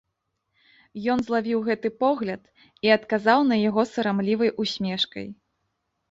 Ён 1.13 1.19
злавіў 1.27 1.59
гэты 1.67 1.91
погляд 2.03 2.41
і 2.87 2.91
адказаў 2.95 3.39
на 3.51 3.55
яго 3.69 3.81
сарамлівай 3.91 4.51
усмешкай. 4.65 5.27